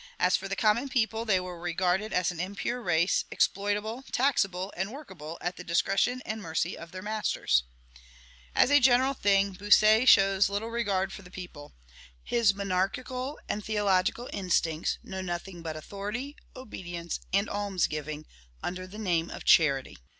[0.17, 4.91] As for the common people, they were regarded as an impure race, exploitable, taxable, and
[4.91, 7.61] workable at the discretion and mercy of their masters.
[8.55, 11.75] As a general thing, Bossuet shows little regard for the people.
[12.23, 18.25] His monarchical and theological instincts know nothing but authority, obedience, and alms giving,
[18.63, 19.99] under the name of charity.